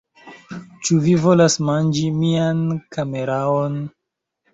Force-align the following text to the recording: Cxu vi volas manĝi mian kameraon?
Cxu 0.77 0.95
vi 1.03 1.11
volas 1.25 1.57
manĝi 1.67 2.05
mian 2.21 2.63
kameraon? 2.97 3.77